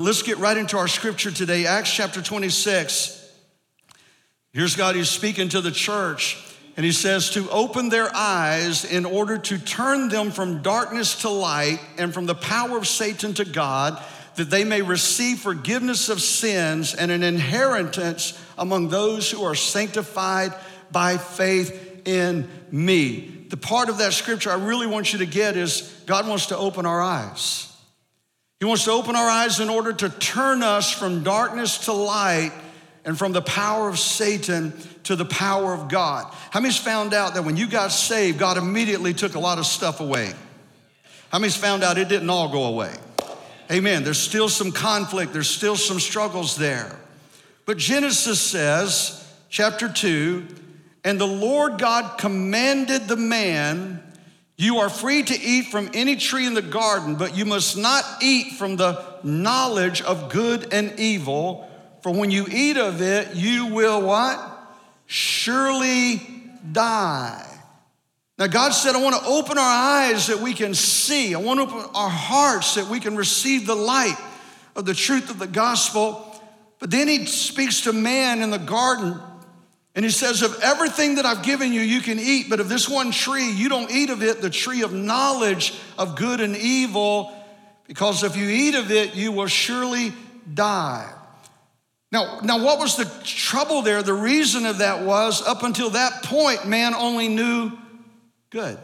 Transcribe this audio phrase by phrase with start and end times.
[0.00, 3.32] Let's get right into our scripture today, Acts chapter 26.
[4.52, 6.38] Here's God, He's speaking to the church,
[6.76, 11.28] and He says, To open their eyes in order to turn them from darkness to
[11.28, 14.00] light and from the power of Satan to God,
[14.36, 20.54] that they may receive forgiveness of sins and an inheritance among those who are sanctified
[20.92, 23.46] by faith in me.
[23.48, 26.56] The part of that scripture I really want you to get is God wants to
[26.56, 27.67] open our eyes.
[28.60, 32.52] He wants to open our eyes in order to turn us from darkness to light
[33.04, 34.72] and from the power of Satan
[35.04, 36.32] to the power of God.
[36.50, 39.66] How many's found out that when you got saved, God immediately took a lot of
[39.66, 40.32] stuff away?
[41.30, 42.94] How many's found out it didn't all go away?
[43.70, 44.02] Amen.
[44.02, 46.98] There's still some conflict, there's still some struggles there.
[47.64, 50.46] But Genesis says, chapter 2,
[51.04, 54.02] and the Lord God commanded the man
[54.58, 58.04] you are free to eat from any tree in the garden, but you must not
[58.20, 61.70] eat from the knowledge of good and evil,
[62.02, 64.38] for when you eat of it, you will what?
[65.06, 66.20] Surely
[66.72, 67.44] die.
[68.36, 71.36] Now, God said, I want to open our eyes that we can see.
[71.36, 74.16] I want to open our hearts that we can receive the light
[74.74, 76.24] of the truth of the gospel.
[76.80, 79.20] But then He speaks to man in the garden
[79.98, 82.88] and he says, Of everything that I've given you, you can eat, but of this
[82.88, 87.34] one tree, you don't eat of it, the tree of knowledge of good and evil,
[87.84, 90.12] because if you eat of it, you will surely
[90.54, 91.12] die.
[92.12, 94.04] Now, now, what was the trouble there?
[94.04, 97.72] The reason of that was up until that point, man only knew
[98.50, 98.78] good.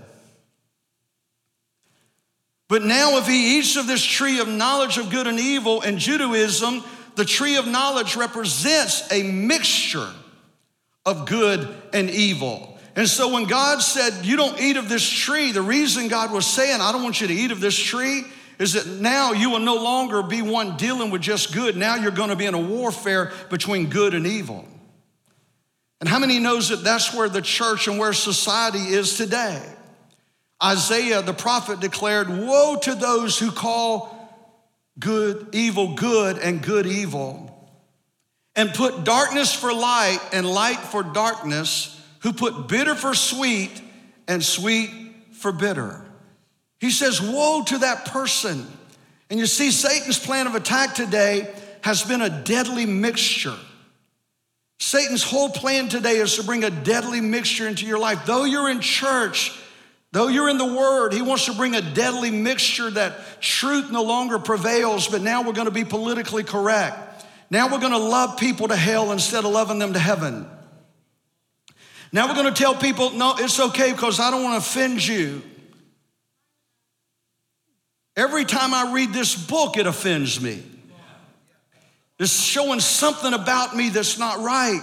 [2.68, 5.96] But now, if he eats of this tree of knowledge of good and evil, in
[5.96, 6.82] Judaism,
[7.14, 10.10] the tree of knowledge represents a mixture
[11.06, 12.78] of good and evil.
[12.96, 16.46] And so when God said, You don't eat of this tree, the reason God was
[16.46, 18.22] saying, I don't want you to eat of this tree
[18.58, 21.76] is that now you will no longer be one dealing with just good.
[21.76, 24.64] Now you're going to be in a warfare between good and evil.
[26.00, 29.62] And how many knows that that's where the church and where society is today?
[30.62, 34.10] Isaiah the prophet declared, "Woe to those who call
[34.98, 37.53] good evil good and good evil."
[38.56, 43.82] And put darkness for light and light for darkness, who put bitter for sweet
[44.28, 44.90] and sweet
[45.32, 46.04] for bitter.
[46.80, 48.66] He says, Woe to that person.
[49.30, 53.56] And you see, Satan's plan of attack today has been a deadly mixture.
[54.78, 58.26] Satan's whole plan today is to bring a deadly mixture into your life.
[58.26, 59.58] Though you're in church,
[60.12, 64.02] though you're in the Word, he wants to bring a deadly mixture that truth no
[64.02, 67.03] longer prevails, but now we're going to be politically correct.
[67.50, 70.48] Now we're gonna love people to hell instead of loving them to heaven.
[72.12, 75.42] Now we're gonna tell people, no, it's okay because I don't wanna offend you.
[78.16, 80.62] Every time I read this book, it offends me.
[82.18, 84.80] It's showing something about me that's not right.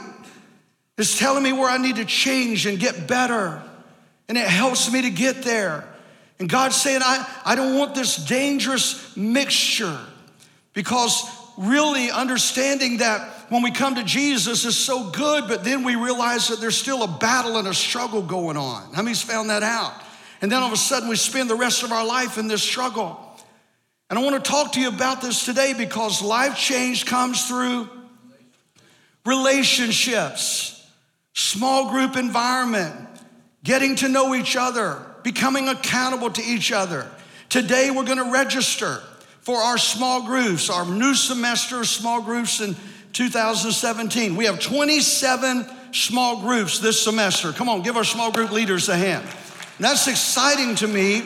[0.97, 3.61] It's telling me where I need to change and get better.
[4.27, 5.87] And it helps me to get there.
[6.39, 9.97] And God's saying, I, I don't want this dangerous mixture
[10.73, 11.23] because
[11.57, 16.47] really understanding that when we come to Jesus is so good, but then we realize
[16.47, 18.93] that there's still a battle and a struggle going on.
[18.93, 19.93] How many's found that out?
[20.41, 22.63] And then all of a sudden we spend the rest of our life in this
[22.63, 23.19] struggle.
[24.09, 27.89] And I want to talk to you about this today because life change comes through
[29.25, 30.85] relationships,
[31.33, 32.95] small group environment,
[33.63, 37.07] getting to know each other, becoming accountable to each other.
[37.49, 39.01] Today we're going to register
[39.41, 42.75] for our small groups, our new semester of small groups in
[43.13, 44.35] 2017.
[44.35, 47.51] We have 27 small groups this semester.
[47.51, 49.23] Come on, give our small group leaders a hand.
[49.23, 51.23] And that's exciting to me.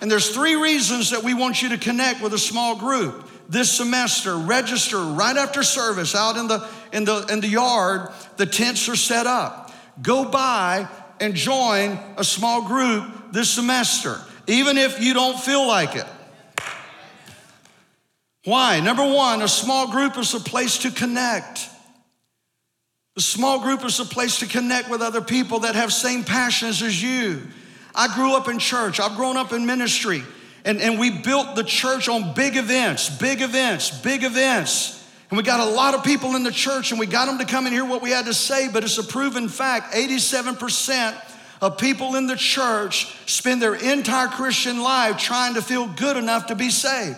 [0.00, 3.70] And there's three reasons that we want you to connect with a small group this
[3.70, 4.36] semester.
[4.36, 8.10] Register right after service out in the in the in the yard.
[8.36, 9.72] The tents are set up.
[10.02, 10.88] Go by
[11.20, 16.06] and join a small group this semester, even if you don't feel like it.
[18.44, 18.80] Why?
[18.80, 21.68] Number one, a small group is a place to connect.
[23.16, 26.82] A small group is a place to connect with other people that have same passions
[26.82, 27.42] as you.
[27.94, 30.22] I grew up in church, I've grown up in ministry,
[30.64, 34.98] and, and we built the church on big events, big events, big events.
[35.28, 37.46] And we got a lot of people in the church and we got them to
[37.46, 41.18] come and hear what we had to say, but it's a proven fact 87%
[41.62, 46.48] of people in the church spend their entire Christian life trying to feel good enough
[46.48, 47.16] to be saved.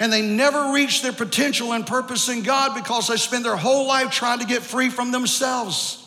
[0.00, 3.86] And they never reach their potential and purpose in God because they spend their whole
[3.86, 6.04] life trying to get free from themselves.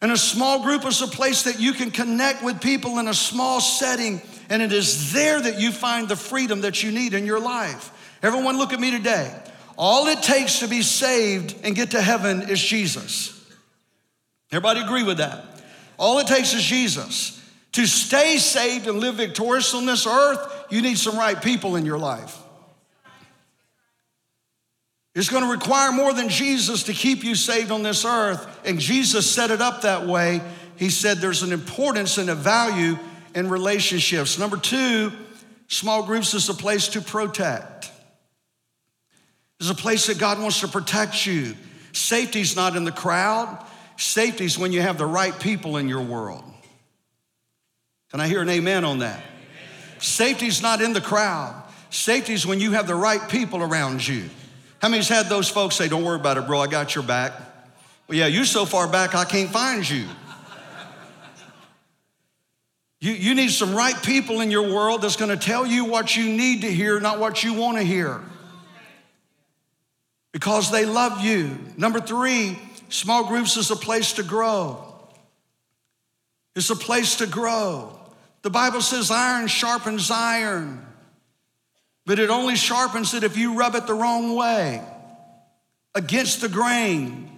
[0.00, 3.14] And a small group is a place that you can connect with people in a
[3.14, 7.26] small setting, and it is there that you find the freedom that you need in
[7.26, 7.90] your life.
[8.22, 9.32] Everyone, look at me today.
[9.76, 13.34] All it takes to be saved and get to heaven is Jesus.
[14.50, 15.44] Everybody agree with that?
[15.98, 17.34] All it takes is Jesus.
[17.72, 21.84] To stay saved and live victorious on this earth, you need some right people in
[21.84, 22.36] your life.
[25.14, 28.46] It's going to require more than Jesus to keep you saved on this earth.
[28.64, 30.40] And Jesus set it up that way.
[30.76, 32.96] He said there's an importance and a value
[33.34, 34.38] in relationships.
[34.38, 35.10] Number two,
[35.66, 37.90] small groups is a place to protect.
[39.58, 41.56] It's a place that God wants to protect you.
[41.92, 43.64] Safety's not in the crowd,
[43.96, 46.44] safety's when you have the right people in your world.
[48.10, 49.20] Can I hear an amen on that?
[49.98, 54.24] Safety's not in the crowd, safety's when you have the right people around you.
[54.80, 57.32] How many's had those folks say, Don't worry about it, bro, I got your back?
[58.06, 60.06] Well, yeah, you're so far back, I can't find you.
[63.00, 66.24] You, you need some right people in your world that's gonna tell you what you
[66.24, 68.20] need to hear, not what you wanna hear.
[70.32, 71.58] Because they love you.
[71.76, 72.58] Number three,
[72.88, 74.84] small groups is a place to grow.
[76.56, 77.97] It's a place to grow.
[78.48, 80.88] The Bible says iron sharpens iron
[82.08, 84.82] but it only sharpens it if you rub it the wrong way,
[85.94, 87.30] against the grain.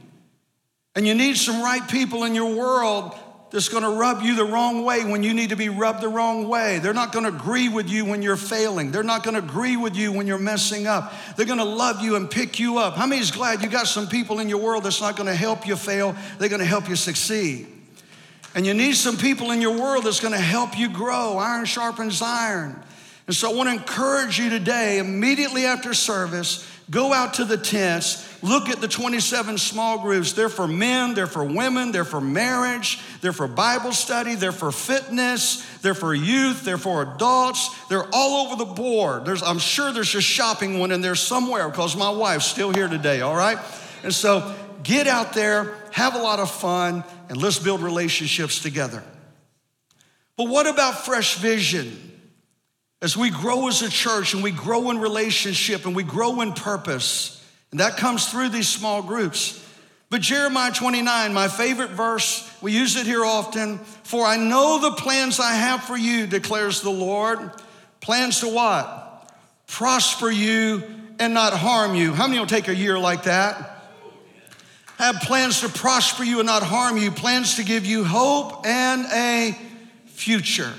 [0.95, 3.13] And you need some right people in your world
[3.51, 6.47] that's gonna rub you the wrong way when you need to be rubbed the wrong
[6.47, 6.79] way.
[6.79, 8.93] They're not gonna agree with you when you're failing.
[8.93, 11.13] They're not gonna agree with you when you're messing up.
[11.37, 12.95] They're gonna love you and pick you up.
[12.95, 15.67] How many is glad you got some people in your world that's not gonna help
[15.67, 16.15] you fail?
[16.39, 17.80] They're gonna help you succeed.
[18.55, 21.39] And you need some people in your world that's gonna help you grow.
[21.39, 22.83] Iron sharpens iron.
[23.31, 27.57] And so I want to encourage you today, immediately after service, go out to the
[27.57, 30.33] tents, look at the 27 small groups.
[30.33, 34.73] They're for men, they're for women, they're for marriage, they're for Bible study, they're for
[34.73, 37.71] fitness, they're for youth, they're for adults.
[37.89, 39.25] They're all over the board.
[39.25, 42.89] There's, I'm sure there's a shopping one in there somewhere because my wife's still here
[42.89, 43.59] today, all right?
[44.03, 44.53] And so
[44.83, 49.03] get out there, have a lot of fun, and let's build relationships together.
[50.37, 51.97] But what about fresh vision?
[53.03, 56.53] As we grow as a church and we grow in relationship and we grow in
[56.53, 57.37] purpose,
[57.71, 59.65] and that comes through these small groups.
[60.11, 63.79] But Jeremiah 29, my favorite verse, we use it here often.
[64.03, 67.39] For I know the plans I have for you, declares the Lord.
[68.01, 69.33] Plans to what?
[69.69, 70.83] Prosper you
[71.21, 72.13] and not harm you.
[72.13, 73.70] How many will take a year like that?
[75.01, 79.07] Have plans to prosper you and not harm you, plans to give you hope and
[79.11, 79.57] a
[80.05, 80.75] future.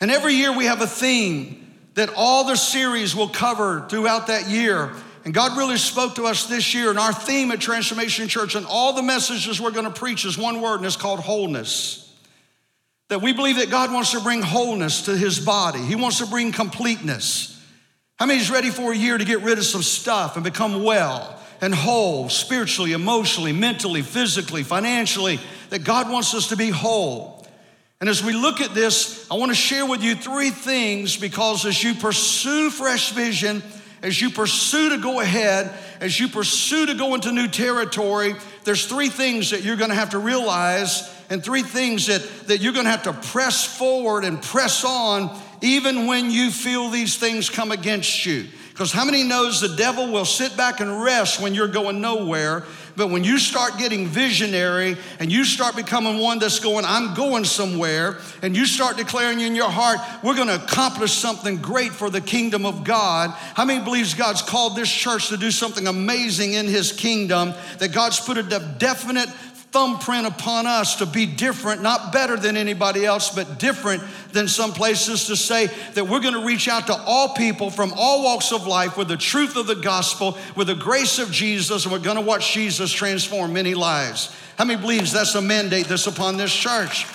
[0.00, 4.48] And every year we have a theme that all the series will cover throughout that
[4.48, 4.92] year.
[5.24, 6.88] And God really spoke to us this year.
[6.88, 10.38] And our theme at Transformation Church and all the messages we're going to preach is
[10.38, 12.16] one word, and it's called wholeness.
[13.08, 16.26] That we believe that God wants to bring wholeness to his body, He wants to
[16.26, 17.60] bring completeness.
[18.20, 20.84] How many is ready for a year to get rid of some stuff and become
[20.84, 25.40] well and whole, spiritually, emotionally, mentally, physically, financially?
[25.70, 27.46] That God wants us to be whole.
[28.00, 31.66] And as we look at this, I want to share with you three things because
[31.66, 33.62] as you pursue fresh vision,
[34.02, 35.70] as you pursue to go ahead,
[36.00, 38.34] as you pursue to go into new territory,
[38.64, 42.60] there's three things that you're going to have to realize and three things that, that
[42.60, 47.16] you're going to have to press forward and press on even when you feel these
[47.18, 48.46] things come against you.
[48.80, 52.64] Because how many knows the devil will sit back and rest when you're going nowhere?
[52.96, 57.44] But when you start getting visionary and you start becoming one that's going, I'm going
[57.44, 62.08] somewhere, and you start declaring in your heart, we're going to accomplish something great for
[62.08, 63.28] the kingdom of God.
[63.54, 67.52] How many believes God's called this church to do something amazing in his kingdom?
[67.80, 69.28] That God's put a definite
[69.72, 74.72] thumbprint upon us to be different, not better than anybody else, but different than some
[74.72, 78.52] places to say that we're going to reach out to all people from all walks
[78.52, 82.00] of life with the truth of the gospel, with the grace of Jesus, and we're
[82.00, 84.34] going to watch Jesus transform many lives.
[84.58, 87.06] How many believes that's a mandate that's upon this church?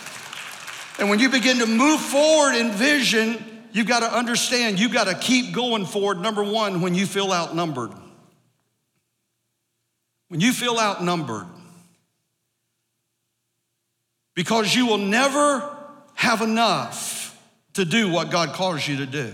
[0.97, 3.43] And when you begin to move forward in vision,
[3.74, 6.21] you've got to understand, you've got to keep going forward.
[6.21, 7.91] Number one, when you feel outnumbered.
[10.29, 11.45] When you feel outnumbered,
[14.35, 15.77] because you will never
[16.13, 17.41] have enough
[17.73, 19.33] to do what God calls you to do.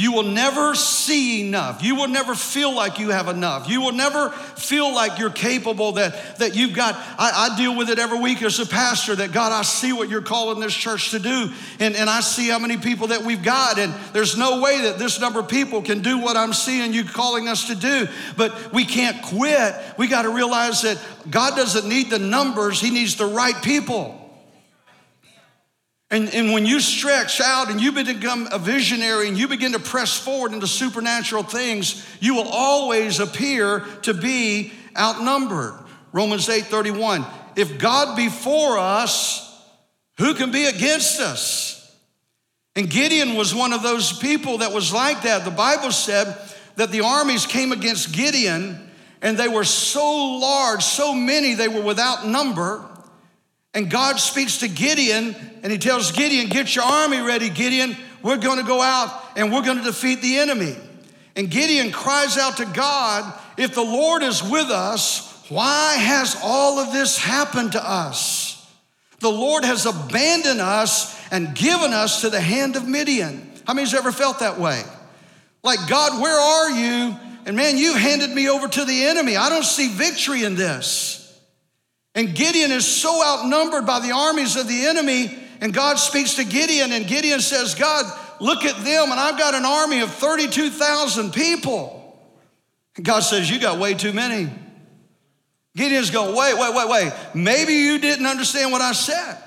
[0.00, 1.82] You will never see enough.
[1.82, 3.68] You will never feel like you have enough.
[3.68, 6.94] You will never feel like you're capable, that, that you've got.
[7.18, 10.08] I, I, deal with it every week as a pastor that God, I see what
[10.08, 13.42] you're calling this church to do, and, and I see how many people that we've
[13.42, 16.94] got, and there's no way that this number of people can do what I'm seeing
[16.94, 18.08] you calling us to do.
[18.38, 19.74] But we can't quit.
[19.98, 24.19] We got to realize that God doesn't need the numbers, He needs the right people.
[26.10, 29.78] And, and when you stretch out and you become a visionary and you begin to
[29.78, 35.74] press forward into supernatural things, you will always appear to be outnumbered.
[36.12, 37.24] Romans 8 31.
[37.54, 39.46] If God be for us,
[40.18, 41.76] who can be against us?
[42.74, 45.44] And Gideon was one of those people that was like that.
[45.44, 46.36] The Bible said
[46.76, 48.90] that the armies came against Gideon
[49.22, 52.84] and they were so large, so many, they were without number.
[53.74, 57.96] And God speaks to Gideon and he tells Gideon, Get your army ready, Gideon.
[58.22, 60.76] We're going to go out and we're going to defeat the enemy.
[61.36, 66.78] And Gideon cries out to God, If the Lord is with us, why has all
[66.78, 68.56] of this happened to us?
[69.20, 73.52] The Lord has abandoned us and given us to the hand of Midian.
[73.66, 74.82] How many's ever felt that way?
[75.62, 77.16] Like, God, where are you?
[77.46, 79.36] And man, you've handed me over to the enemy.
[79.36, 81.19] I don't see victory in this.
[82.14, 85.38] And Gideon is so outnumbered by the armies of the enemy.
[85.60, 88.04] And God speaks to Gideon, and Gideon says, God,
[88.40, 92.00] look at them, and I've got an army of 32,000 people.
[92.96, 94.50] And God says, You got way too many.
[95.76, 97.12] Gideon's going, Wait, wait, wait, wait.
[97.34, 99.38] Maybe you didn't understand what I said.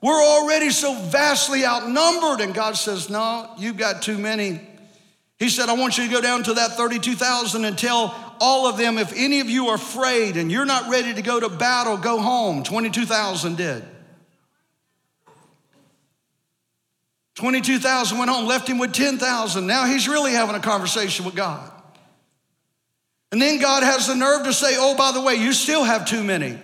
[0.00, 2.40] We're already so vastly outnumbered.
[2.40, 4.60] And God says, No, you've got too many.
[5.38, 8.76] He said, I want you to go down to that 32,000 and tell all of
[8.76, 11.96] them if any of you are afraid and you're not ready to go to battle,
[11.96, 12.62] go home.
[12.62, 13.84] 22,000 did.
[17.36, 19.66] 22,000 went home, left him with 10,000.
[19.66, 21.70] Now he's really having a conversation with God.
[23.30, 26.06] And then God has the nerve to say, Oh, by the way, you still have
[26.06, 26.58] too many.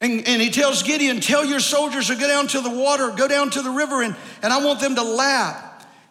[0.00, 3.26] And, and he tells Gideon, Tell your soldiers to go down to the water, go
[3.26, 5.65] down to the river, and, and I want them to lap.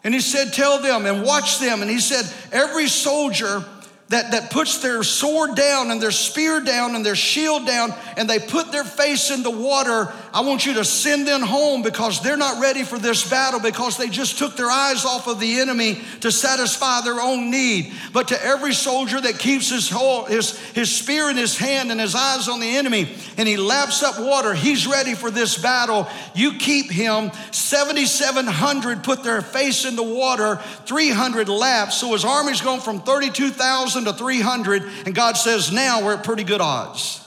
[0.06, 1.82] And he said, Tell them and watch them.
[1.82, 3.64] And he said, Every soldier
[4.08, 8.30] that, that puts their sword down and their spear down and their shield down and
[8.30, 12.22] they put their face in the water, I want you to send them home because
[12.22, 15.58] they're not ready for this battle because they just took their eyes off of the
[15.58, 17.92] enemy to satisfy their own need.
[18.12, 22.00] But to every soldier that keeps his, whole, his, his spear in his hand and
[22.00, 26.06] his eyes on the enemy and he laps up water, he's ready for this battle.
[26.32, 27.32] You keep him.
[27.50, 31.96] 7,700 put their face in the water, 300 laps.
[31.96, 36.24] So his army's gone from 32,000 1,000 to 300, and God says, now we're at
[36.24, 37.26] pretty good odds.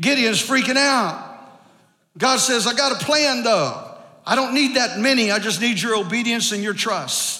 [0.00, 1.26] Gideon's freaking out.
[2.16, 3.84] God says, I got a plan though.
[4.26, 7.36] I don't need that many, I just need your obedience and your trust.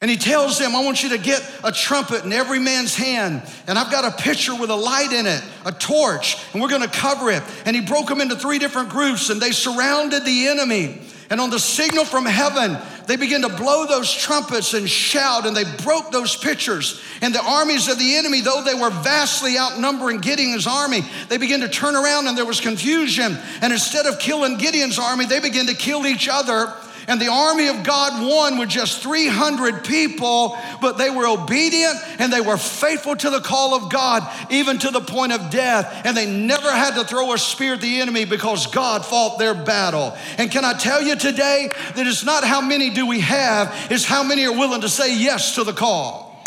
[0.00, 3.42] And he tells them, I want you to get a trumpet in every man's hand.
[3.66, 6.86] And I've got a pitcher with a light in it, a torch, and we're gonna
[6.86, 7.42] cover it.
[7.64, 11.00] And he broke them into three different groups, and they surrounded the enemy.
[11.30, 15.54] And on the signal from heaven, they began to blow those trumpets and shout, and
[15.54, 17.02] they broke those pitchers.
[17.20, 21.60] And the armies of the enemy, though they were vastly outnumbering Gideon's army, they began
[21.60, 23.36] to turn around and there was confusion.
[23.60, 26.72] And instead of killing Gideon's army, they began to kill each other
[27.08, 32.30] and the army of God won with just 300 people, but they were obedient and
[32.30, 36.02] they were faithful to the call of God, even to the point of death.
[36.04, 39.54] And they never had to throw a spear at the enemy because God fought their
[39.54, 40.14] battle.
[40.36, 44.04] And can I tell you today that it's not how many do we have, it's
[44.04, 46.44] how many are willing to say yes to the call.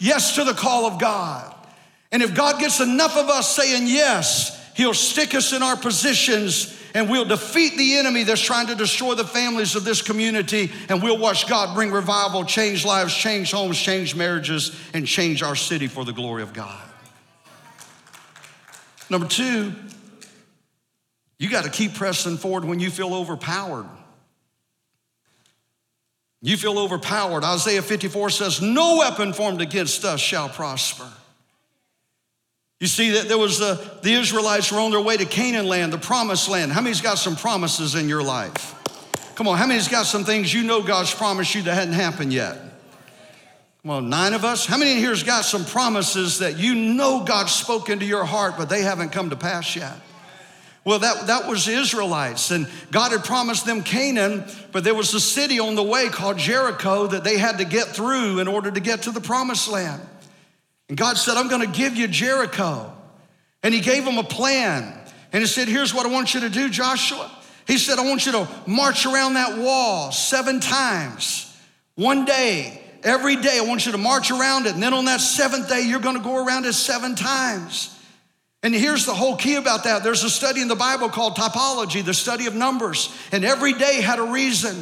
[0.00, 1.54] Yes to the call of God.
[2.10, 6.73] And if God gets enough of us saying yes, He'll stick us in our positions
[6.94, 11.02] and we'll defeat the enemy that's trying to destroy the families of this community, and
[11.02, 15.88] we'll watch God bring revival, change lives, change homes, change marriages, and change our city
[15.88, 16.80] for the glory of God.
[19.10, 19.74] Number two,
[21.38, 23.88] you got to keep pressing forward when you feel overpowered.
[26.40, 27.42] You feel overpowered.
[27.42, 31.08] Isaiah 54 says, No weapon formed against us shall prosper.
[32.80, 35.92] You see that there was the, the Israelites were on their way to Canaan land,
[35.92, 36.72] the promised land.
[36.72, 38.74] How many's got some promises in your life?
[39.36, 42.32] Come on, how many's got some things you know God's promised you that hadn't happened
[42.32, 42.58] yet?
[43.84, 44.64] Well, nine of us.
[44.64, 48.54] How many in here's got some promises that you know God spoke into your heart,
[48.56, 49.94] but they haven't come to pass yet?
[50.84, 55.14] Well, that, that was the Israelites, and God had promised them Canaan, but there was
[55.14, 58.70] a city on the way called Jericho that they had to get through in order
[58.70, 60.02] to get to the promised land.
[60.88, 62.92] And God said, I'm gonna give you Jericho.
[63.62, 64.98] And He gave him a plan.
[65.32, 67.30] And He said, Here's what I want you to do, Joshua.
[67.66, 71.50] He said, I want you to march around that wall seven times.
[71.94, 74.74] One day, every day, I want you to march around it.
[74.74, 77.90] And then on that seventh day, you're gonna go around it seven times.
[78.62, 82.04] And here's the whole key about that there's a study in the Bible called typology,
[82.04, 83.14] the study of numbers.
[83.32, 84.76] And every day had a reason.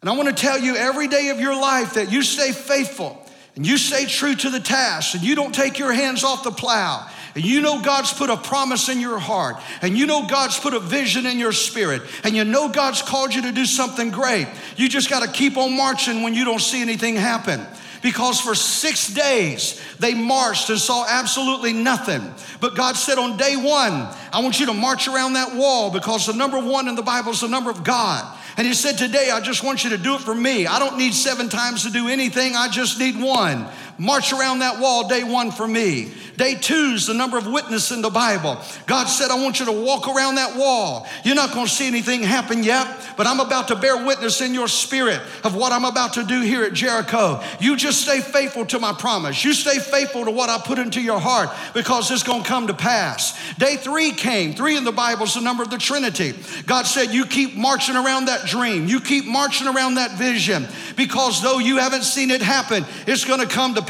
[0.00, 3.19] And I wanna tell you, every day of your life that you stay faithful
[3.56, 6.50] and you stay true to the task and you don't take your hands off the
[6.50, 7.08] plow.
[7.34, 10.74] And you know God's put a promise in your heart, and you know God's put
[10.74, 14.48] a vision in your spirit, and you know God's called you to do something great,
[14.76, 17.64] you just got to keep on marching when you don't see anything happen
[18.02, 22.34] because for six days they marched and saw absolutely nothing.
[22.60, 26.26] But God said on day one, I want you to march around that wall because
[26.26, 28.38] the number one in the Bible is the number of God.
[28.56, 30.66] And he said, Today, I just want you to do it for me.
[30.66, 33.66] I don't need seven times to do anything, I just need one.
[34.00, 36.10] March around that wall day one for me.
[36.38, 38.58] Day two is the number of witnesses in the Bible.
[38.86, 41.06] God said, I want you to walk around that wall.
[41.22, 42.88] You're not going to see anything happen yet,
[43.18, 46.40] but I'm about to bear witness in your spirit of what I'm about to do
[46.40, 47.42] here at Jericho.
[47.60, 49.44] You just stay faithful to my promise.
[49.44, 52.68] You stay faithful to what I put into your heart because it's going to come
[52.68, 53.38] to pass.
[53.56, 54.54] Day three came.
[54.54, 56.32] Three in the Bible is the number of the Trinity.
[56.64, 58.88] God said, You keep marching around that dream.
[58.88, 60.66] You keep marching around that vision
[60.96, 63.89] because though you haven't seen it happen, it's going to come to pass.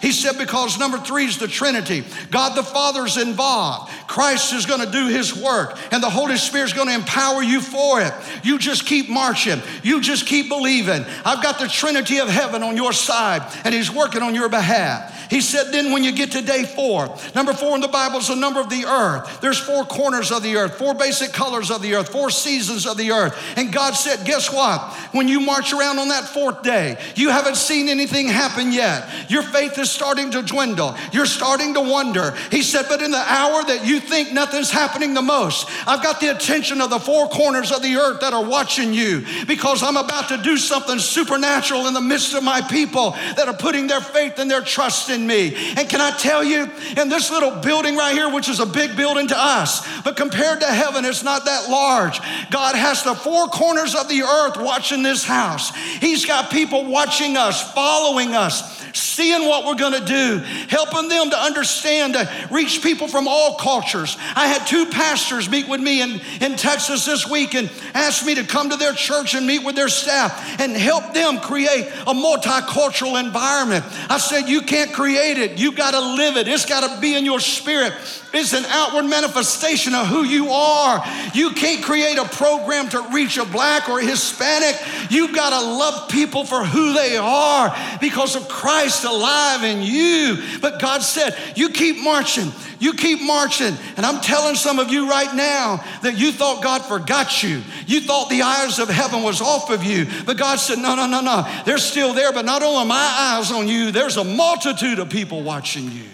[0.00, 1.74] He said, Because number three is the Trinity.
[1.74, 2.04] Trinity.
[2.30, 3.90] God the Father's involved.
[4.06, 7.60] Christ is going to do his work, and the Holy Spirit's going to empower you
[7.60, 8.12] for it.
[8.42, 9.60] You just keep marching.
[9.82, 11.04] You just keep believing.
[11.24, 15.12] I've got the Trinity of heaven on your side, and he's working on your behalf.
[15.30, 18.28] He said, then when you get to day four, number four in the Bible is
[18.28, 19.40] the number of the earth.
[19.40, 22.96] There's four corners of the earth, four basic colors of the earth, four seasons of
[22.96, 23.36] the earth.
[23.56, 24.80] And God said, guess what?
[25.12, 29.08] When you march around on that fourth day, you haven't seen anything happen yet.
[29.28, 30.96] Your faith is starting to dwindle.
[31.12, 32.32] You're starting to wonder.
[32.50, 36.20] He said, but in the hour that you think nothing's happening the most, I've got
[36.20, 39.96] the attention of the four corners of the earth that are watching you because I'm
[39.96, 44.00] about to do something supernatural in the midst of my people that are putting their
[44.00, 45.54] faith and their trust in me.
[45.76, 48.96] And can I tell you, in this little building right here, which is a big
[48.96, 52.20] building to us, but compared to heaven, it's not that large.
[52.50, 55.74] God has the four corners of the earth watching this house.
[55.76, 61.38] He's got people watching us, following us, seeing what we're gonna do, helping them to
[61.38, 64.16] understand, to reach people from all cultures.
[64.34, 68.34] I had two pastors meet with me in, in Texas this week and asked me
[68.36, 72.14] to come to their church and meet with their staff and help them create a
[72.14, 73.84] multicultural environment.
[74.08, 77.40] I said, You can't create it, you gotta live it, it's gotta be in your
[77.40, 77.92] spirit.
[78.34, 81.04] It's an outward manifestation of who you are.
[81.34, 84.76] You can't create a program to reach a black or Hispanic.
[85.08, 90.36] You've got to love people for who they are because of Christ alive in you.
[90.60, 92.52] But God said, You keep marching.
[92.78, 93.74] You keep marching.
[93.96, 97.62] And I'm telling some of you right now that you thought God forgot you.
[97.86, 100.06] You thought the eyes of heaven was off of you.
[100.24, 101.62] But God said, No, no, no, no.
[101.64, 105.42] They're still there, but not only my eyes on you, there's a multitude of people
[105.42, 106.04] watching you.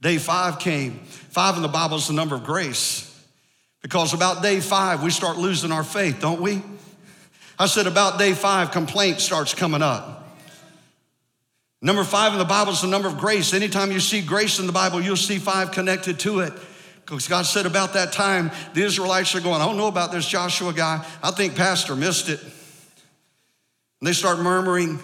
[0.00, 0.98] Day five came.
[1.30, 3.08] Five in the Bible is the number of grace.
[3.82, 6.62] Because about day five, we start losing our faith, don't we?
[7.58, 10.21] I said about day five, complaint starts coming up.
[11.84, 13.52] Number five in the Bible is the number of grace.
[13.52, 16.52] Anytime you see grace in the Bible, you'll see five connected to it.
[17.04, 20.26] Because God said about that time, the Israelites are going, I don't know about this
[20.26, 21.04] Joshua guy.
[21.22, 22.40] I think Pastor missed it.
[22.40, 25.00] And they start murmuring.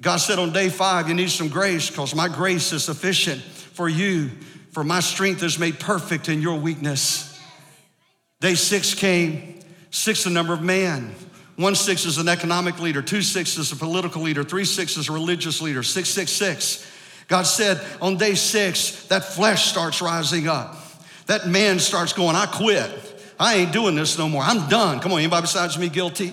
[0.00, 3.88] God said on day five, you need some grace because my grace is sufficient for
[3.88, 4.28] you,
[4.72, 7.40] for my strength is made perfect in your weakness.
[8.40, 11.14] Day six came, six the number of man.
[11.60, 15.10] One six is an economic leader, two six is a political leader, three six is
[15.10, 16.90] a religious leader, six six six.
[17.28, 20.74] God said on day six, that flesh starts rising up.
[21.26, 22.90] That man starts going, I quit.
[23.38, 24.42] I ain't doing this no more.
[24.42, 25.00] I'm done.
[25.00, 26.32] Come on, anybody besides me guilty?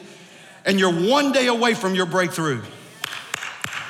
[0.66, 2.62] And you're one day away from your breakthrough.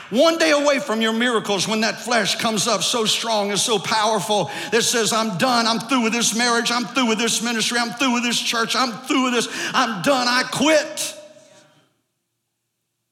[0.09, 3.77] One day away from your miracles when that flesh comes up so strong and so
[3.77, 5.67] powerful that says, I'm done.
[5.67, 6.71] I'm through with this marriage.
[6.71, 7.77] I'm through with this ministry.
[7.77, 8.75] I'm through with this church.
[8.75, 9.47] I'm through with this.
[9.73, 10.27] I'm done.
[10.27, 11.13] I quit.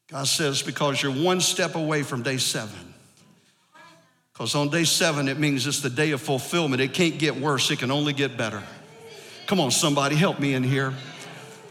[0.08, 2.94] God says, because you're one step away from day seven.
[4.34, 6.82] Because on day seven, it means it's the day of fulfillment.
[6.82, 8.62] It can't get worse, it can only get better.
[9.48, 10.94] Come on, somebody, help me in here.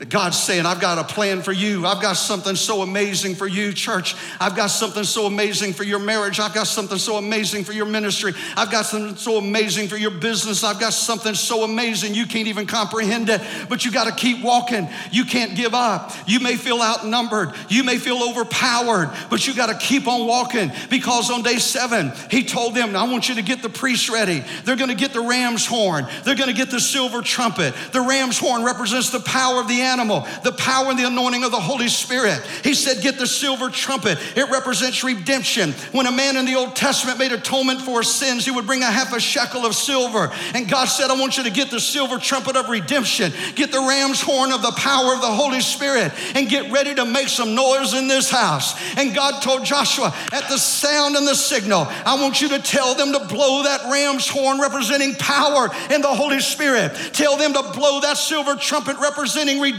[0.08, 1.86] God's saying, I've got a plan for you.
[1.86, 4.14] I've got something so amazing for you, church.
[4.40, 6.40] I've got something so amazing for your marriage.
[6.40, 8.32] I've got something so amazing for your ministry.
[8.56, 10.64] I've got something so amazing for your business.
[10.64, 14.42] I've got something so amazing you can't even comprehend it, but you got to keep
[14.42, 14.88] walking.
[15.10, 16.12] You can't give up.
[16.26, 17.52] You may feel outnumbered.
[17.68, 22.12] You may feel overpowered, but you got to keep on walking because on day seven,
[22.30, 24.44] he told them, I want you to get the priests ready.
[24.64, 27.74] They're going to get the ram's horn, they're going to get the silver trumpet.
[27.92, 31.44] The ram's horn represents the power of the animal animal, the power and the anointing
[31.44, 32.42] of the Holy Spirit.
[32.62, 34.18] He said, Get the silver trumpet.
[34.36, 35.72] It represents redemption.
[35.92, 38.82] When a man in the Old Testament made atonement for his sins, he would bring
[38.82, 40.32] a half a shekel of silver.
[40.54, 43.80] And God said, I want you to get the silver trumpet of redemption, get the
[43.80, 47.54] ram's horn of the power of the Holy Spirit, and get ready to make some
[47.54, 48.74] noise in this house.
[48.96, 52.94] And God told Joshua, At the sound and the signal, I want you to tell
[52.94, 56.94] them to blow that ram's horn representing power in the Holy Spirit.
[57.12, 59.73] Tell them to blow that silver trumpet representing redemption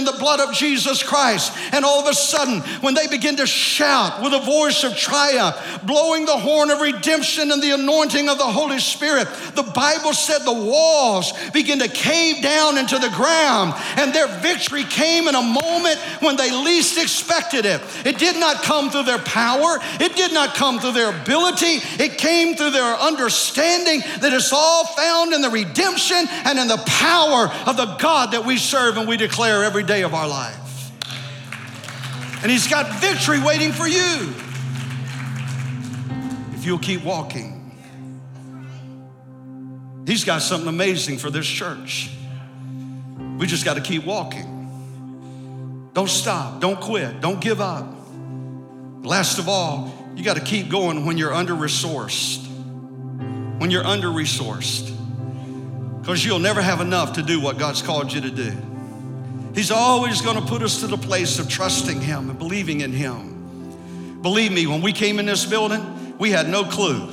[0.00, 1.52] in the blood of Jesus Christ.
[1.72, 5.56] And all of a sudden, when they begin to shout with a voice of triumph,
[5.84, 10.40] blowing the horn of redemption and the anointing of the Holy Spirit, the Bible said
[10.40, 15.42] the walls begin to cave down into the ground, and their victory came in a
[15.42, 17.80] moment when they least expected it.
[18.04, 22.18] It did not come through their power, it did not come through their ability, it
[22.18, 27.48] came through their understanding that it's all found in the redemption and in the power
[27.66, 30.90] of the God that we serve and we declare every day of our life.
[32.42, 34.34] And He's got victory waiting for you
[36.54, 37.56] if you'll keep walking.
[40.06, 42.10] He's got something amazing for this church.
[43.38, 45.90] We just got to keep walking.
[45.94, 46.60] Don't stop.
[46.60, 47.20] Don't quit.
[47.20, 47.86] Don't give up.
[49.02, 52.46] Last of all, you got to keep going when you're under resourced.
[53.58, 54.94] When you're under resourced.
[56.00, 58.52] Because you'll never have enough to do what God's called you to do.
[59.54, 62.92] He's always going to put us to the place of trusting Him and believing in
[62.92, 64.20] Him.
[64.22, 67.10] Believe me, when we came in this building, we had no clue,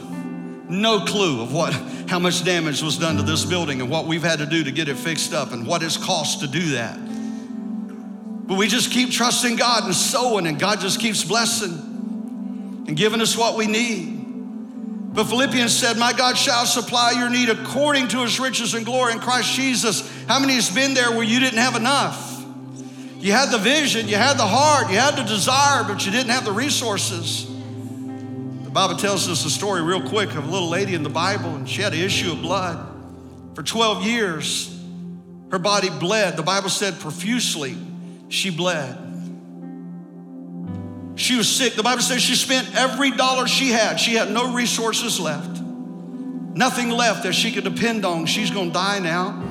[0.70, 1.74] no clue of what,
[2.10, 4.72] how much damage was done to this building and what we've had to do to
[4.72, 6.98] get it fixed up and what it's cost to do that.
[8.48, 13.22] But we just keep trusting God and sowing, and God just keeps blessing and giving
[13.22, 14.18] us what we need.
[15.14, 19.14] But Philippians said, My God shall supply your need according to his riches and glory
[19.14, 20.08] in Christ Jesus.
[20.28, 22.27] How many has been there where you didn't have enough?
[23.20, 26.30] You had the vision, you had the heart, you had the desire, but you didn't
[26.30, 27.48] have the resources.
[28.64, 31.56] The Bible tells us a story real quick of a little lady in the Bible,
[31.56, 32.78] and she had an issue of blood.
[33.56, 34.78] For 12 years,
[35.52, 36.38] her body bled.
[36.38, 37.76] The Bible said profusely,
[38.30, 38.98] she bled.
[41.16, 41.74] She was sick.
[41.74, 44.00] The Bible says she spent every dollar she had.
[44.00, 48.28] She had no resources left, nothing left that she could depend on.
[48.28, 49.47] She's going to die now.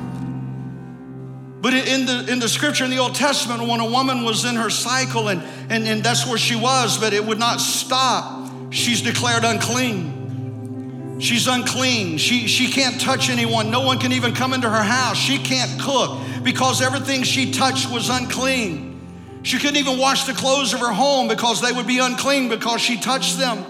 [1.60, 4.56] But in the, in the scripture in the Old Testament, when a woman was in
[4.56, 9.00] her cycle and, and, and that's where she was, but it would not stop, she's
[9.00, 11.18] declared unclean.
[11.18, 12.18] She's unclean.
[12.18, 13.70] She, she can't touch anyone.
[13.70, 15.16] No one can even come into her house.
[15.16, 19.40] She can't cook because everything she touched was unclean.
[19.42, 22.82] She couldn't even wash the clothes of her home because they would be unclean because
[22.82, 23.64] she touched them.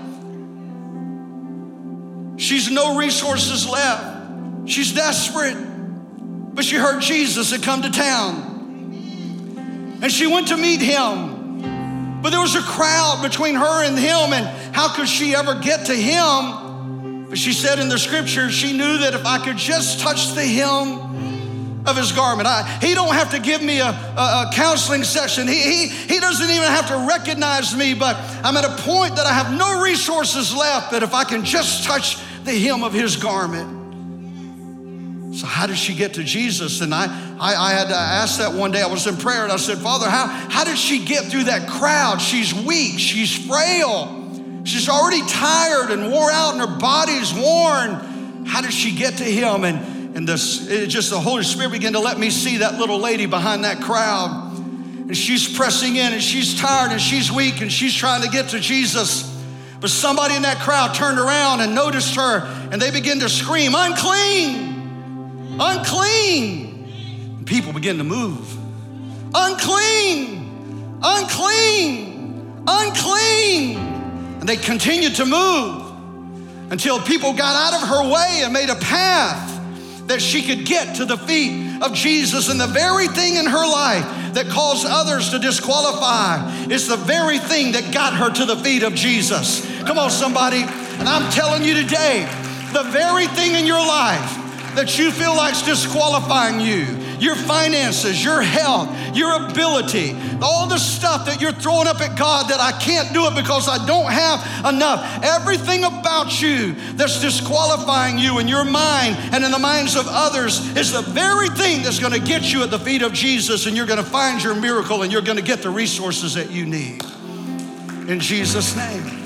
[2.37, 4.68] She's no resources left.
[4.68, 5.57] She's desperate.
[6.57, 8.55] But she heard Jesus had come to town.
[10.03, 12.23] And she went to meet him.
[12.23, 15.87] But there was a crowd between her and him, and how could she ever get
[15.87, 17.27] to him?
[17.29, 20.45] But she said in the scripture, she knew that if I could just touch the
[20.45, 22.49] hem of his garment.
[22.49, 25.47] I, he don't have to give me a, a, a counseling session.
[25.47, 29.27] He, he, he doesn't even have to recognize me, but I'm at a point that
[29.27, 33.16] I have no resources left that if I can just touch the hem of his
[33.16, 33.76] garment.
[35.37, 36.81] So how did she get to Jesus?
[36.81, 37.05] And I,
[37.38, 38.81] I, I, had to ask that one day.
[38.81, 41.68] I was in prayer and I said, Father, how, how did she get through that
[41.68, 42.22] crowd?
[42.22, 48.46] She's weak, she's frail, she's already tired and wore out, and her body's worn.
[48.46, 49.64] How did she get to him?
[49.64, 52.99] And and this, it just the Holy Spirit began to let me see that little
[52.99, 54.57] lady behind that crowd.
[54.57, 58.49] And she's pressing in and she's tired and she's weak and she's trying to get
[58.49, 59.31] to Jesus.
[59.79, 62.40] But somebody in that crowd turned around and noticed her
[62.72, 64.65] and they began to scream, Unclean!
[65.59, 67.45] Unclean!
[67.47, 68.57] People begin to move.
[69.35, 70.99] Unclean!
[71.03, 72.62] Unclean!
[72.66, 73.79] Unclean!
[74.40, 75.83] And they continued to move
[76.71, 79.53] until people got out of her way and made a path
[80.09, 82.49] that she could get to the feet of Jesus.
[82.49, 87.38] And the very thing in her life that caused others to disqualify is the very
[87.38, 89.66] thing that got her to the feet of Jesus.
[89.83, 90.62] Come on, somebody.
[90.62, 92.25] And I'm telling you today,
[92.73, 94.46] the very thing in your life
[94.77, 96.85] that you feel like's disqualifying you,
[97.19, 102.51] your finances, your health, your ability, all the stuff that you're throwing up at God
[102.51, 105.25] that I can't do it because I don't have enough.
[105.25, 110.61] Everything about you that's disqualifying you in your mind and in the minds of others
[110.77, 113.77] is the very thing that's going to get you at the feet of Jesus, and
[113.77, 116.67] you're going to find your miracle and you're going to get the resources that you
[116.67, 117.03] need.
[118.09, 119.26] In Jesus' name.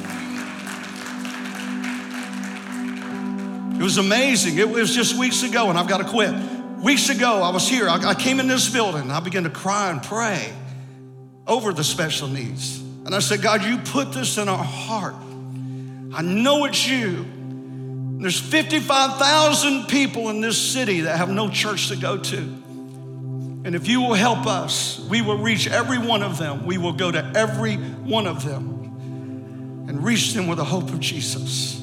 [3.80, 4.58] It was amazing.
[4.58, 6.34] It was just weeks ago, and I've got to quit.
[6.82, 7.88] Weeks ago, I was here.
[7.88, 9.10] I, came in this building.
[9.10, 10.52] I began to cry and pray
[11.46, 12.78] over the special needs.
[12.78, 15.14] And I said, God, you put this in our heart.
[16.12, 17.24] I know it's you.
[18.18, 22.36] There's 55,000 people in this city that have no church to go to.
[22.36, 26.66] And if you will help us, we will reach every one of them.
[26.66, 31.00] We will go to every one of them and reach them with the hope of
[31.00, 31.79] Jesus.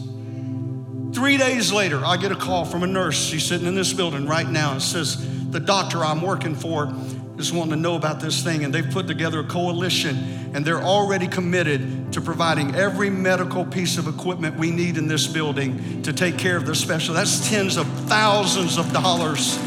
[1.18, 3.18] Three days later, I get a call from a nurse.
[3.18, 6.94] She's sitting in this building right now and says, The doctor I'm working for
[7.40, 8.64] is wanting to know about this thing.
[8.64, 13.98] And they've put together a coalition and they're already committed to providing every medical piece
[13.98, 17.16] of equipment we need in this building to take care of the special.
[17.16, 19.58] That's tens of thousands of dollars.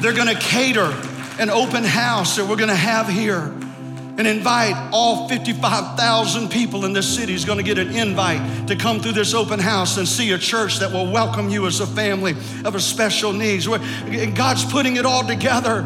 [0.00, 0.94] They're gonna cater
[1.40, 3.52] an open house that we're gonna have here
[4.16, 8.76] and invite all 55,000 people in this city is going to get an invite to
[8.76, 11.86] come through this open house and see a church that will welcome you as a
[11.86, 12.32] family
[12.64, 13.66] of a special needs.
[13.66, 15.82] And God's putting it all together.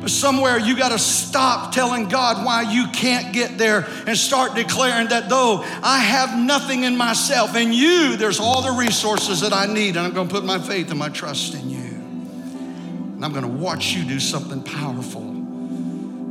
[0.00, 4.54] But somewhere you got to stop telling God why you can't get there and start
[4.54, 9.52] declaring that though I have nothing in myself, in you, there's all the resources that
[9.52, 11.78] I need, and I'm going to put my faith and my trust in you.
[11.78, 15.33] And I'm going to watch you do something powerful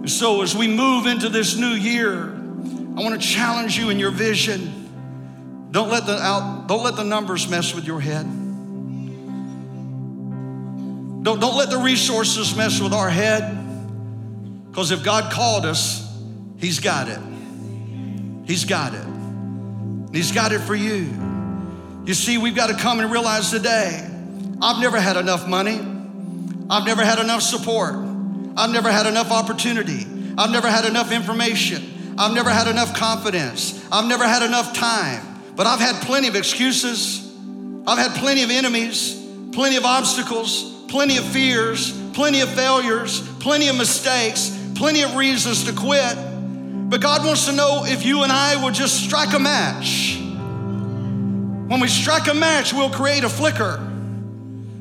[0.05, 4.11] so, as we move into this new year, I want to challenge you in your
[4.11, 5.69] vision.
[5.71, 8.25] Don't let the out, don't let the numbers mess with your head.
[11.23, 13.59] Don't, don't let the resources mess with our head.
[14.69, 16.01] Because if God called us,
[16.57, 17.19] He's got it.
[18.45, 19.05] He's got it.
[20.13, 21.09] He's got it for you.
[22.05, 24.09] You see, we've got to come and realize today
[24.61, 25.79] I've never had enough money,
[26.69, 28.12] I've never had enough support.
[28.55, 30.05] I've never had enough opportunity.
[30.37, 32.15] I've never had enough information.
[32.17, 33.83] I've never had enough confidence.
[33.91, 35.21] I've never had enough time.
[35.55, 37.31] But I've had plenty of excuses.
[37.85, 43.67] I've had plenty of enemies, plenty of obstacles, plenty of fears, plenty of failures, plenty
[43.67, 46.15] of mistakes, plenty of reasons to quit.
[46.89, 50.17] But God wants to know if you and I will just strike a match.
[50.19, 53.89] When we strike a match, we'll create a flicker.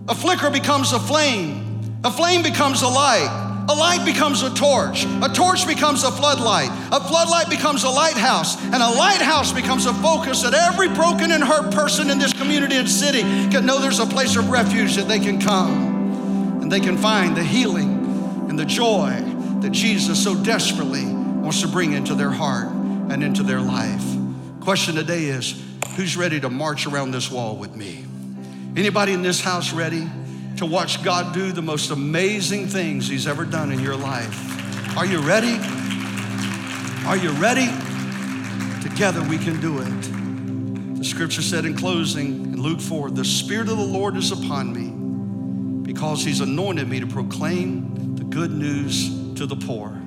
[0.08, 3.51] A flicker becomes a flame, a flame becomes a light.
[3.68, 5.05] A light becomes a torch.
[5.22, 6.70] A torch becomes a floodlight.
[6.90, 8.61] A floodlight becomes a lighthouse.
[8.62, 12.77] And a lighthouse becomes a focus that every broken and hurt person in this community
[12.77, 16.81] and city can know there's a place of refuge that they can come and they
[16.81, 19.11] can find the healing and the joy
[19.61, 24.05] that Jesus so desperately wants to bring into their heart and into their life.
[24.61, 25.62] Question today is
[25.96, 28.05] who's ready to march around this wall with me?
[28.77, 30.09] Anybody in this house ready?
[30.62, 34.96] To watch God do the most amazing things He's ever done in your life.
[34.96, 35.59] Are you ready?
[37.05, 37.66] Are you ready?
[38.81, 40.98] Together we can do it.
[40.98, 44.72] The scripture said in closing in Luke 4 The Spirit of the Lord is upon
[44.72, 50.01] me because He's anointed me to proclaim the good news to the poor.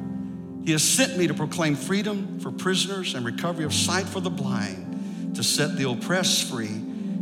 [0.63, 4.29] He has sent me to proclaim freedom for prisoners and recovery of sight for the
[4.29, 6.67] blind, to set the oppressed free,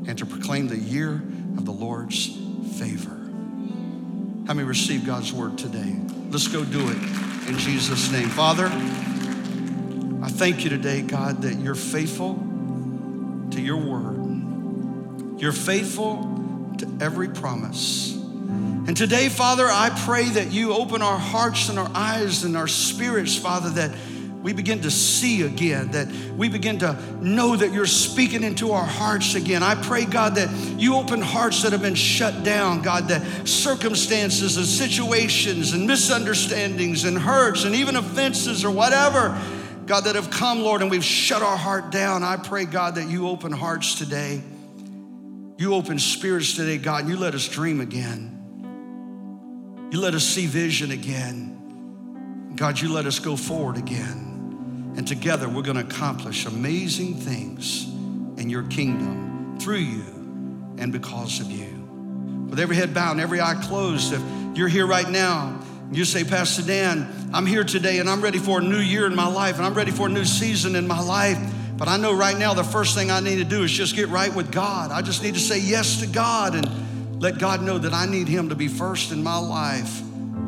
[0.05, 1.13] and to proclaim the year
[1.57, 2.27] of the Lord's
[2.77, 3.22] favor.
[4.45, 5.95] How many receive God's word today?
[6.29, 6.97] Let's go do it
[7.47, 8.27] in Jesus' name.
[8.27, 12.35] Father, I thank you today, God, that you're faithful
[13.51, 15.39] to your word.
[15.39, 18.15] You're faithful to every promise.
[18.15, 22.67] And today, Father, I pray that you open our hearts and our eyes and our
[22.67, 23.91] spirits, Father, that
[24.43, 28.85] we begin to see again, that we begin to know that you're speaking into our
[28.85, 29.63] hearts again.
[29.63, 34.57] I pray, God, that you open hearts that have been shut down, God, that circumstances
[34.57, 39.41] and situations and misunderstandings and hurts and even offenses or whatever,
[39.85, 42.21] God, that have come, Lord, and we've shut our heart down.
[42.21, 44.41] I pray, God, that you open hearts today.
[45.57, 48.29] You open spirits today, God, and you let us dream again.
[49.89, 52.51] You let us see vision again.
[52.57, 54.32] God, you let us go forward again.
[54.95, 57.85] And together we're going to accomplish amazing things
[58.37, 60.03] in your kingdom through you
[60.77, 62.47] and because of you.
[62.49, 64.21] With every head bowed and every eye closed, if
[64.55, 65.59] you're here right now,
[65.91, 69.15] you say, Pastor Dan, I'm here today and I'm ready for a new year in
[69.15, 71.37] my life and I'm ready for a new season in my life.
[71.77, 74.09] But I know right now the first thing I need to do is just get
[74.09, 74.91] right with God.
[74.91, 78.27] I just need to say yes to God and let God know that I need
[78.27, 80.01] Him to be first in my life,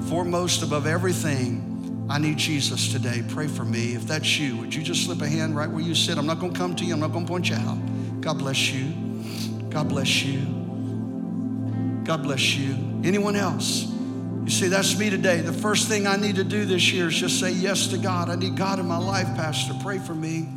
[0.08, 1.75] foremost above everything.
[2.10, 3.24] I need Jesus today.
[3.30, 3.96] Pray for me.
[3.96, 6.18] If that's you, would you just slip a hand right where you sit?
[6.18, 6.94] I'm not going to come to you.
[6.94, 7.78] I'm not going to point you out.
[8.22, 8.94] God bless you.
[9.70, 10.42] God bless you.
[12.04, 12.74] God bless you.
[13.04, 13.92] Anyone else?
[14.46, 15.42] You see, that's me today.
[15.42, 18.30] The first thing I need to do this year is just say yes to God.
[18.30, 19.74] I need God in my life, Pastor.
[19.82, 20.48] Pray for me.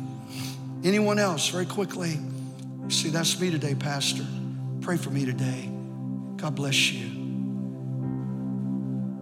[0.83, 2.19] Anyone else, very quickly?
[2.83, 4.25] You see, that's me today, Pastor.
[4.81, 5.69] Pray for me today.
[6.37, 7.18] God bless you.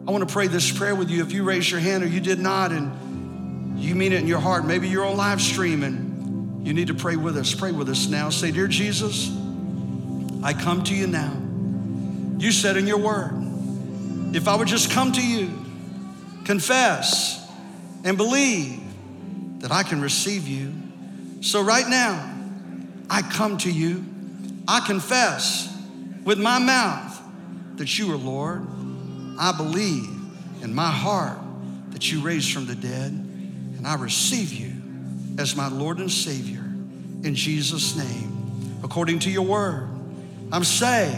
[0.07, 1.21] I want to pray this prayer with you.
[1.21, 4.39] If you raise your hand or you did not, and you mean it in your
[4.39, 7.53] heart, maybe you're on live stream and you need to pray with us.
[7.53, 8.29] Pray with us now.
[8.29, 9.29] Say, Dear Jesus,
[10.41, 11.33] I come to you now.
[12.37, 13.33] You said in your word,
[14.33, 15.51] if I would just come to you,
[16.45, 17.45] confess,
[18.05, 18.79] and believe
[19.59, 20.73] that I can receive you.
[21.41, 22.33] So right now,
[23.09, 24.05] I come to you.
[24.69, 25.67] I confess
[26.23, 27.21] with my mouth
[27.75, 28.76] that you are Lord.
[29.39, 30.09] I believe
[30.61, 31.37] in my heart
[31.91, 34.73] that you raised from the dead, and I receive you
[35.37, 36.63] as my Lord and Savior
[37.23, 38.79] in Jesus' name.
[38.83, 39.89] According to your word,
[40.51, 41.17] I'm saved.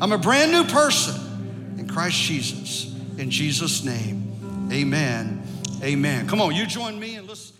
[0.00, 2.94] I'm a brand new person in Christ Jesus.
[3.18, 5.42] In Jesus' name, amen.
[5.82, 6.26] Amen.
[6.26, 7.52] Come on, you join me and let's.